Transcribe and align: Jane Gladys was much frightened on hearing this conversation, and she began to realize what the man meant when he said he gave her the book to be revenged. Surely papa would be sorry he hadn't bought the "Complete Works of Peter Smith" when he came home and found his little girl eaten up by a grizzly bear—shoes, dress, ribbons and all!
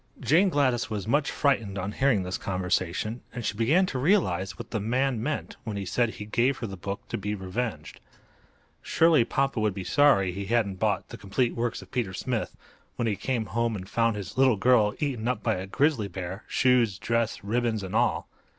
Jane 0.19 0.49
Gladys 0.49 0.89
was 0.89 1.07
much 1.07 1.29
frightened 1.29 1.77
on 1.77 1.91
hearing 1.91 2.23
this 2.23 2.39
conversation, 2.39 3.21
and 3.33 3.45
she 3.45 3.55
began 3.55 3.85
to 3.85 3.99
realize 3.99 4.57
what 4.57 4.71
the 4.71 4.79
man 4.79 5.21
meant 5.21 5.57
when 5.63 5.77
he 5.77 5.85
said 5.85 6.09
he 6.15 6.25
gave 6.25 6.57
her 6.57 6.65
the 6.65 6.75
book 6.75 7.07
to 7.09 7.19
be 7.19 7.35
revenged. 7.35 7.99
Surely 8.81 9.23
papa 9.23 9.59
would 9.59 9.75
be 9.75 9.83
sorry 9.83 10.31
he 10.31 10.45
hadn't 10.47 10.77
bought 10.79 11.09
the 11.09 11.19
"Complete 11.19 11.55
Works 11.55 11.83
of 11.83 11.91
Peter 11.91 12.13
Smith" 12.15 12.57
when 12.95 13.07
he 13.07 13.15
came 13.15 13.45
home 13.45 13.75
and 13.75 13.87
found 13.87 14.15
his 14.15 14.39
little 14.39 14.57
girl 14.57 14.95
eaten 14.97 15.27
up 15.27 15.43
by 15.43 15.53
a 15.57 15.67
grizzly 15.67 16.07
bear—shoes, 16.07 16.97
dress, 16.97 17.43
ribbons 17.43 17.83
and 17.83 17.95
all! 17.95 18.27